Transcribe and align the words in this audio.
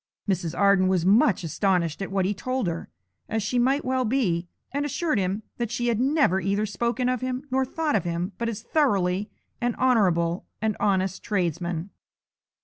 Mrs. 0.27 0.57
Arden 0.59 0.87
was 0.87 1.05
much 1.05 1.43
astonished 1.43 2.01
at 2.01 2.09
what 2.09 2.25
he 2.25 2.33
told 2.33 2.65
her, 2.65 2.89
as 3.29 3.43
she 3.43 3.59
might 3.59 3.85
well 3.85 4.03
be, 4.03 4.47
and 4.71 4.83
assured 4.83 5.19
him 5.19 5.43
that 5.59 5.69
she 5.69 5.89
had 5.89 5.99
never 5.99 6.39
either 6.41 6.65
spoken 6.65 7.07
of 7.07 7.21
him 7.21 7.43
nor 7.51 7.63
thought 7.65 7.95
of 7.95 8.03
him 8.03 8.31
but 8.39 8.49
as 8.49 8.63
thoroughly 8.63 9.29
an 9.61 9.75
honourable 9.75 10.47
and 10.59 10.75
honest 10.79 11.21
tradesman. 11.21 11.91